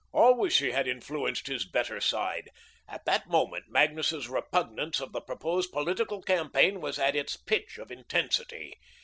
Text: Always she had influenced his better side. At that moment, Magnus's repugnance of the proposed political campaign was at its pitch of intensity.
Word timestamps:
Always 0.13 0.51
she 0.53 0.71
had 0.71 0.87
influenced 0.87 1.45
his 1.45 1.63
better 1.63 2.01
side. 2.01 2.49
At 2.87 3.05
that 3.05 3.27
moment, 3.29 3.65
Magnus's 3.67 4.27
repugnance 4.27 4.99
of 4.99 5.11
the 5.11 5.21
proposed 5.21 5.71
political 5.71 6.23
campaign 6.23 6.81
was 6.81 6.97
at 6.97 7.15
its 7.15 7.37
pitch 7.37 7.77
of 7.77 7.91
intensity. 7.91 8.79